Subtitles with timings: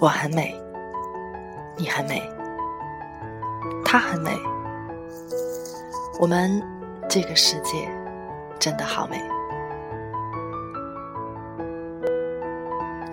[0.00, 0.54] 我很美，
[1.76, 2.22] 你很美，
[3.84, 4.30] 她很美，
[6.20, 6.62] 我们
[7.08, 7.90] 这个世界
[8.60, 9.20] 真的好美。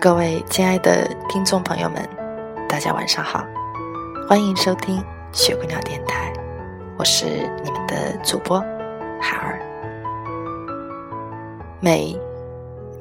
[0.00, 2.08] 各位亲爱的听众朋友们，
[2.68, 3.44] 大家晚上好，
[4.28, 6.32] 欢迎收听雪姑娘电台，
[6.96, 7.24] 我是
[7.64, 8.60] 你们的主播
[9.20, 9.60] 海儿，
[11.80, 12.16] 美，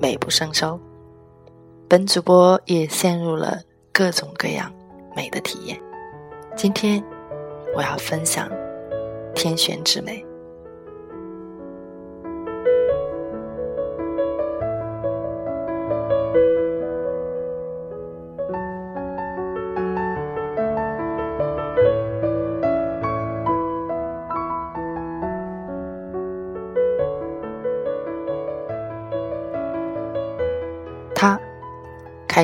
[0.02, 0.80] 美不胜收。
[1.88, 3.60] 本主播也陷入了
[3.98, 4.70] 各种各样
[5.16, 5.80] 美的体验。
[6.54, 7.02] 今天
[7.74, 8.50] 我要分享
[9.34, 10.25] 天选之美。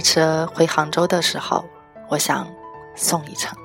[0.02, 1.64] 车回杭州的时候，
[2.10, 2.48] 我想
[2.96, 3.58] 送一程，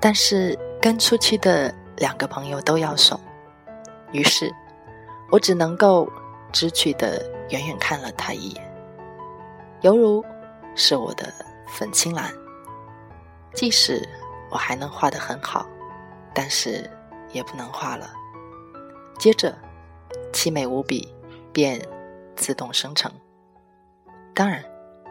[0.00, 3.20] 但是跟出去的两个朋友都要送，
[4.12, 4.52] 于是
[5.30, 6.10] 我只能够
[6.52, 8.76] 知趣的远远看了他一眼，
[9.82, 10.24] 犹如
[10.74, 11.32] 是我的
[11.68, 12.32] 粉青蓝。
[13.52, 14.08] 即使
[14.50, 15.66] 我还能画得很好，
[16.32, 16.88] 但是
[17.32, 18.10] 也不能画了。
[19.18, 19.56] 接着，
[20.32, 21.14] 凄美无比
[21.52, 21.80] 便
[22.36, 23.10] 自动生成，
[24.34, 24.64] 当然。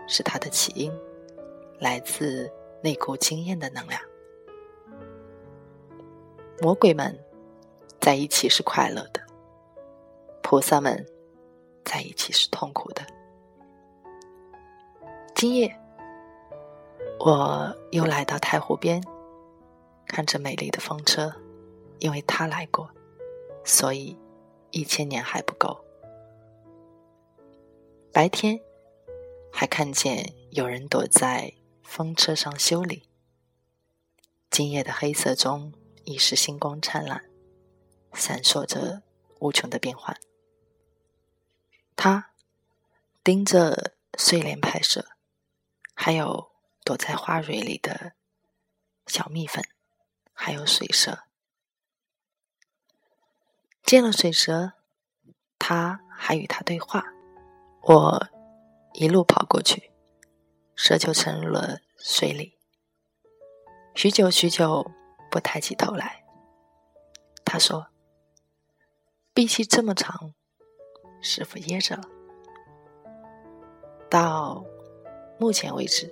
[0.10, 0.92] 是它的起因，
[1.80, 4.02] 来自那股惊艳的能量。
[6.60, 7.18] 魔鬼们
[8.02, 9.22] 在一起是快乐的，
[10.42, 11.06] 菩萨们
[11.86, 13.06] 在一起是痛苦的。
[15.36, 15.74] 今夜，
[17.20, 19.02] 我又来到太湖边，
[20.08, 21.32] 看着美丽的风车，
[22.00, 22.90] 因为他来过，
[23.64, 24.18] 所以
[24.72, 25.80] 一千年还不够。
[28.12, 28.60] 白天。
[29.52, 33.10] 还看见有人躲在风车上修理。
[34.50, 35.74] 今夜的黑色中
[36.06, 37.30] 已是星光灿烂，
[38.14, 39.04] 闪烁着
[39.40, 40.18] 无穷的变幻。
[41.96, 42.32] 他
[43.24, 45.06] 盯着睡莲拍摄，
[45.94, 46.52] 还有
[46.84, 48.14] 躲在花蕊里的
[49.08, 49.64] 小蜜粉，
[50.34, 51.24] 还有水蛇。
[53.84, 54.74] 见了水蛇，
[55.58, 57.06] 他还与他对话。
[57.82, 58.30] 我。
[59.00, 59.92] 一路跑过去，
[60.76, 62.58] 蛇就沉入了水里。
[63.96, 64.92] 许久许久，
[65.32, 66.26] 不抬起头来。
[67.46, 67.88] 他说
[69.34, 70.34] ：“闭气这么长，
[71.22, 72.04] 师傅噎着了？”
[74.12, 74.66] 到
[75.40, 76.12] 目前为止，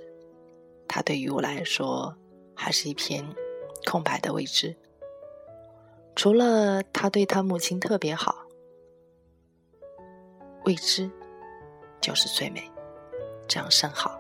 [0.87, 2.17] 他对于我来说
[2.55, 3.21] 还是一片
[3.85, 4.73] 空白的未知。
[6.15, 8.45] 除了他对他母亲特别好，
[10.63, 11.11] 未知。
[11.99, 12.71] 就是最美，
[13.47, 14.19] 这样甚好。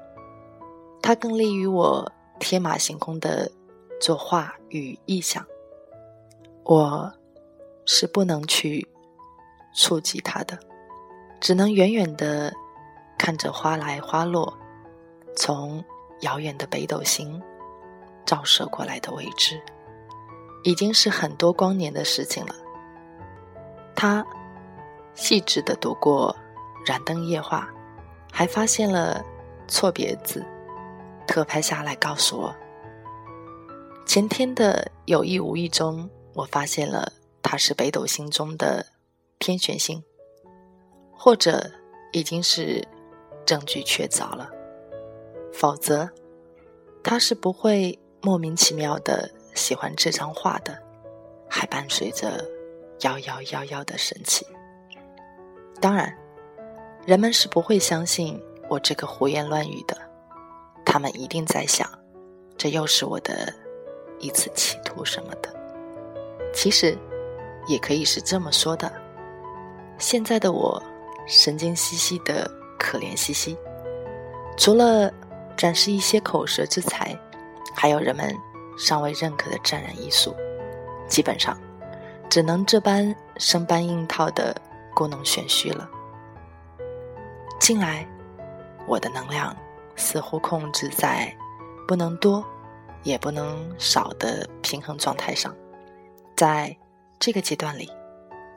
[1.01, 3.51] 它更利于我天马行空的
[3.99, 5.45] 作画与意象。
[6.63, 7.11] 我
[7.85, 8.87] 是不能去
[9.75, 10.57] 触及它的，
[11.39, 12.51] 只能远远的
[13.17, 14.57] 看着花来花落，
[15.35, 15.83] 从
[16.21, 17.41] 遥远的北斗星
[18.25, 19.61] 照射过来的未知，
[20.63, 22.55] 已经是很多光年的事情了。
[23.95, 24.25] 他
[25.13, 26.35] 细致的读过。
[26.85, 27.67] 燃灯夜话，
[28.37, 29.25] 还发现了
[29.67, 30.45] 错别字，
[31.25, 32.55] 特拍下来告诉我。
[34.05, 37.11] 前天的有意无意中，我发现了
[37.41, 38.85] 它是北斗星中的
[39.39, 40.03] 天选星，
[41.11, 41.67] 或者
[42.11, 42.87] 已经是
[43.43, 44.51] 证据确凿了，
[45.51, 46.07] 否则
[47.03, 50.77] 他是不会莫名其妙的喜欢这张画的，
[51.49, 52.45] 还伴随着
[53.01, 54.45] 摇摇摇摇的神奇。
[55.81, 56.15] 当然，
[57.07, 58.37] 人们是不会相信
[58.67, 59.97] 我这个胡言乱语的，
[60.85, 61.89] 他们一定在想，
[62.57, 63.47] 这又是我的
[64.19, 65.49] 一次企图什么的。
[66.53, 66.97] 其实，
[67.65, 68.91] 也可以是这么说的：
[69.97, 70.83] 现在的我，
[71.25, 72.45] 神经兮兮的，
[72.77, 73.57] 可怜兮兮，
[74.57, 75.09] 除了
[75.55, 77.17] 展示一些口舌之才，
[77.73, 78.35] 还有人们
[78.77, 80.35] 尚未认可的沾染艺术，
[81.07, 81.57] 基本上
[82.29, 84.53] 只能这般生搬硬套的。
[84.93, 85.87] 故弄玄虚了。
[87.59, 88.07] 近来，
[88.87, 89.55] 我的能量
[89.95, 91.35] 似乎控制在
[91.87, 92.45] 不能多，
[93.03, 95.53] 也不能少的平衡状态上。
[96.35, 96.75] 在
[97.19, 97.91] 这个阶段里，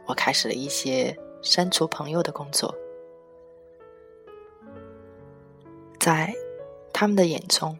[0.07, 2.73] 我开始了一些删除朋友的工作。
[5.99, 6.33] 在
[6.93, 7.79] 他们的眼中，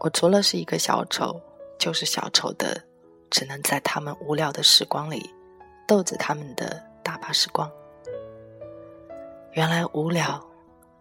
[0.00, 1.40] 我除了是一个小丑，
[1.78, 2.82] 就是小丑的，
[3.30, 5.30] 只能在他们无聊的时光里
[5.86, 6.82] 逗着他们的。
[7.04, 7.68] 打发时光，
[9.54, 10.42] 原来无聊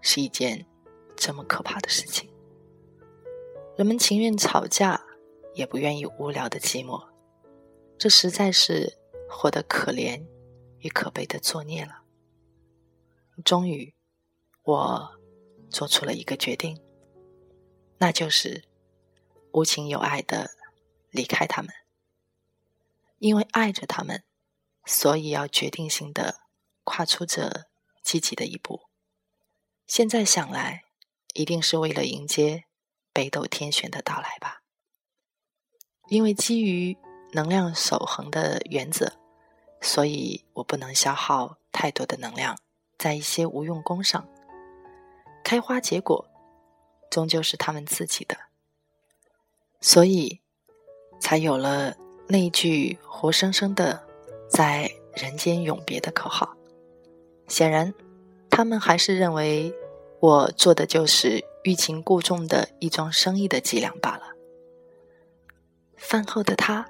[0.01, 0.65] 是一件
[1.15, 2.29] 这么可怕的事情。
[3.77, 5.01] 人们情愿吵架，
[5.53, 7.01] 也不愿意无聊的寂寞。
[7.97, 8.97] 这实在是
[9.29, 10.21] 活得可怜
[10.79, 12.01] 与可悲的作孽了。
[13.45, 13.93] 终于，
[14.63, 15.11] 我
[15.69, 16.77] 做出了一个决定，
[17.99, 18.65] 那就是
[19.53, 20.51] 无情有爱的
[21.09, 21.71] 离开他们，
[23.19, 24.23] 因为爱着他们。
[24.83, 26.41] 所以要决定性的
[26.83, 27.67] 跨出这
[28.03, 28.81] 积极的一步。
[29.87, 30.83] 现在想来，
[31.33, 32.65] 一定是为了迎接
[33.11, 34.61] 北斗天选的到来吧。
[36.07, 36.97] 因为基于
[37.33, 39.13] 能量守恒的原则，
[39.81, 42.57] 所以我不能消耗太多的能量
[42.97, 44.27] 在一些无用功上。
[45.43, 46.29] 开花结果，
[47.09, 48.37] 终究是他们自己的，
[49.79, 50.41] 所以
[51.19, 51.95] 才有了
[52.27, 54.07] 那句活生生的。
[54.53, 56.57] 在人间永别的口号，
[57.51, 57.93] 显然，
[58.49, 59.75] 他们还是认为
[60.21, 64.23] 我做的就是欲擒故纵的一桩生意的伎俩罢了。
[65.97, 66.85] 饭后的他，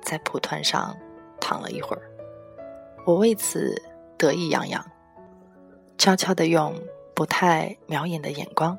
[0.00, 0.96] 在蒲团上
[1.38, 2.10] 躺了一会儿，
[3.04, 3.80] 我为此
[4.16, 4.82] 得意洋洋，
[5.98, 6.74] 悄悄的用
[7.14, 8.78] 不太瞄眼的眼光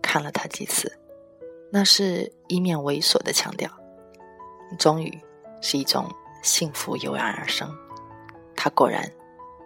[0.00, 0.90] 看了他几次，
[1.70, 3.70] 那是一面猥琐的强调，
[4.78, 5.20] 终于
[5.60, 6.10] 是一种。
[6.42, 7.74] 幸福油然而生，
[8.54, 9.10] 他果然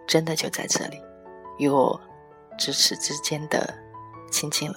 [0.09, 0.99] 真的就在这里，
[1.59, 2.01] 与我
[2.57, 3.71] 咫尺之间的
[4.31, 4.75] 亲近了。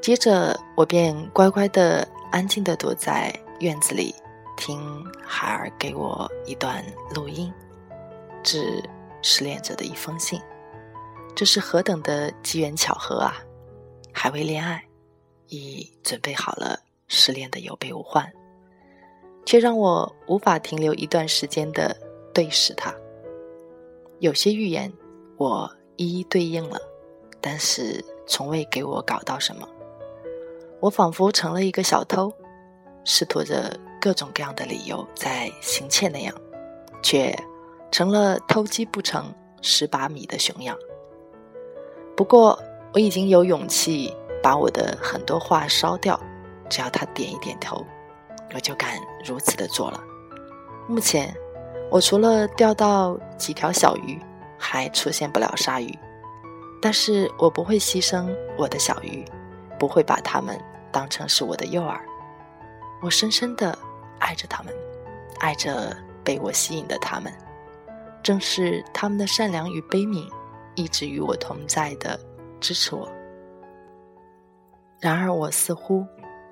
[0.00, 4.14] 接着，我便乖乖的、安静的躲在院子里，
[4.56, 6.82] 听孩儿给我一段
[7.14, 7.52] 录音，
[8.42, 8.82] 致
[9.20, 10.40] 失恋者的一封信。
[11.36, 13.36] 这是何等的机缘巧合啊！
[14.10, 14.82] 还未恋爱，
[15.48, 18.26] 已准备好了失恋的有备无患。
[19.44, 21.94] 却让我无法停留一段时间的
[22.32, 22.94] 对视他。
[24.20, 24.92] 有些预言
[25.36, 26.78] 我一一对应了，
[27.40, 29.68] 但是从未给我搞到什么。
[30.80, 32.32] 我仿佛成了一个小偷，
[33.04, 36.34] 试图着各种各样的理由在行窃那样，
[37.02, 37.32] 却
[37.90, 39.32] 成了偷鸡不成
[39.62, 40.76] 蚀把米的熊样。
[42.16, 42.58] 不过
[42.92, 44.12] 我已经有勇气
[44.42, 46.20] 把我的很多话烧掉，
[46.68, 47.84] 只要他点一点头。
[48.54, 50.00] 我就敢如此的做了。
[50.88, 51.34] 目前，
[51.90, 54.20] 我除了钓到几条小鱼，
[54.58, 55.96] 还出现不了鲨鱼。
[56.80, 59.24] 但是我不会牺牲我的小鱼，
[59.78, 60.58] 不会把它们
[60.92, 61.98] 当成是我的诱饵。
[63.02, 63.76] 我深深的
[64.18, 64.72] 爱着它们，
[65.40, 67.32] 爱着被我吸引的它们。
[68.22, 70.28] 正是他们的善良与悲悯，
[70.74, 72.18] 一直与我同在的
[72.60, 73.08] 支持我。
[75.00, 76.06] 然而，我似乎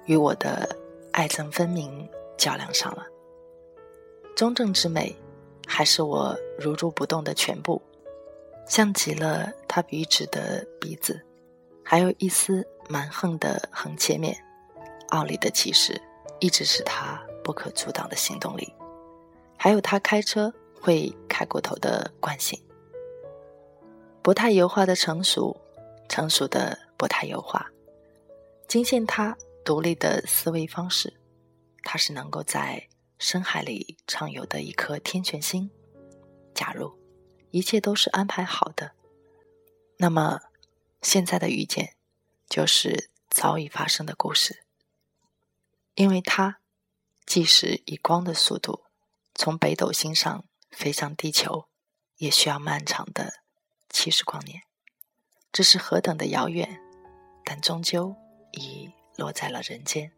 [0.06, 0.68] 与我的。
[1.12, 2.06] 爱憎分明，
[2.36, 3.02] 较量上了。
[4.36, 5.16] 中正之美，
[5.66, 7.82] 还是我如如不动的全部，
[8.66, 11.20] 像极了他笔直的鼻子，
[11.84, 14.36] 还有一丝蛮横的横切面，
[15.08, 16.00] 傲立的气势，
[16.38, 18.72] 一直是他不可阻挡的行动力。
[19.58, 22.58] 还有他开车会开过头的惯性，
[24.22, 25.54] 不太油滑的成熟，
[26.08, 27.66] 成熟的不太油滑，
[28.68, 29.36] 惊现他。
[29.64, 31.12] 独立的思维方式，
[31.82, 32.80] 他是能够在
[33.18, 35.70] 深海里畅游的一颗天泉星。
[36.54, 36.98] 假如
[37.50, 38.92] 一切都是安排好的，
[39.98, 40.40] 那么
[41.02, 41.96] 现在的遇见
[42.48, 44.64] 就是早已发生的故事。
[45.94, 46.60] 因为它
[47.24, 48.84] 即使以光的速度
[49.34, 51.68] 从北斗星上飞向地球，
[52.16, 53.42] 也需要漫长的
[53.88, 54.62] 七十光年。
[55.52, 56.80] 这是何等的遥远，
[57.44, 58.14] 但终究
[58.52, 58.92] 已。
[59.18, 60.12] 落在了人间，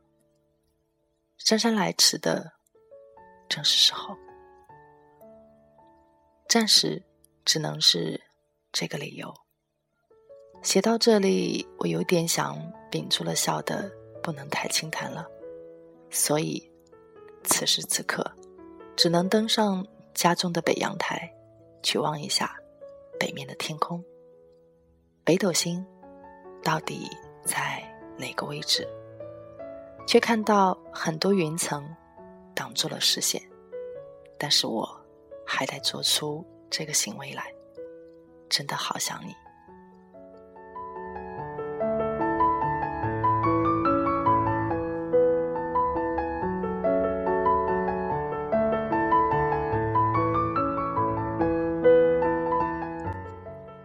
[1.36, 2.57] 姗姗来迟的
[3.48, 4.16] 正是时候，
[6.48, 7.02] 暂时
[7.44, 8.20] 只能是
[8.72, 9.32] 这个理由。
[10.62, 12.58] 写到这里，我有点想
[12.90, 13.90] 屏住了笑的，
[14.22, 15.26] 不能太轻谈了，
[16.10, 16.70] 所以
[17.44, 18.24] 此时此刻，
[18.96, 21.32] 只能登上家中的北阳台，
[21.82, 22.54] 去望一下
[23.18, 24.04] 北面的天空。
[25.24, 25.86] 北斗星
[26.62, 27.08] 到底
[27.44, 27.82] 在
[28.18, 28.86] 哪个位置？
[30.06, 31.86] 却看到很多云层
[32.58, 33.40] 挡住了视线，
[34.36, 34.84] 但是我
[35.46, 37.54] 还得做出这个行为来，
[38.48, 39.32] 真的好想你。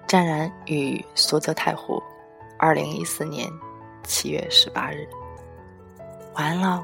[0.07, 2.01] 湛然与苏泽太湖，
[2.57, 3.47] 二零一四年
[4.03, 5.07] 七月十八日。
[6.33, 6.83] 完了。